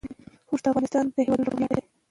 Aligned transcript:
اوښ 0.49 0.59
د 0.63 0.65
افغانستان 0.71 1.03
د 1.07 1.15
هیوادوالو 1.25 1.49
لپاره 1.49 1.59
ویاړ 1.59 1.81
دی. 1.81 1.83